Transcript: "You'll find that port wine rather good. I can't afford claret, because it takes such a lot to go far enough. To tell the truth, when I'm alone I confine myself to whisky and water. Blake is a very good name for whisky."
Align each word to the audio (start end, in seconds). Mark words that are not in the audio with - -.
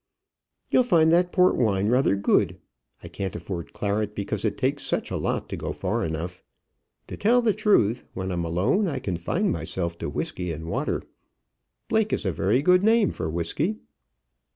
"You'll 0.71 0.81
find 0.81 1.13
that 1.13 1.31
port 1.31 1.55
wine 1.57 1.87
rather 1.89 2.15
good. 2.15 2.57
I 3.03 3.07
can't 3.07 3.35
afford 3.35 3.71
claret, 3.71 4.15
because 4.15 4.43
it 4.43 4.57
takes 4.57 4.81
such 4.83 5.11
a 5.11 5.15
lot 5.15 5.47
to 5.49 5.55
go 5.55 5.71
far 5.71 6.03
enough. 6.03 6.41
To 7.05 7.15
tell 7.15 7.39
the 7.43 7.53
truth, 7.53 8.03
when 8.15 8.31
I'm 8.31 8.43
alone 8.43 8.87
I 8.87 8.97
confine 8.97 9.51
myself 9.51 9.99
to 9.99 10.09
whisky 10.09 10.51
and 10.51 10.65
water. 10.65 11.03
Blake 11.87 12.11
is 12.13 12.25
a 12.25 12.31
very 12.31 12.63
good 12.63 12.83
name 12.83 13.11
for 13.11 13.29
whisky." 13.29 13.77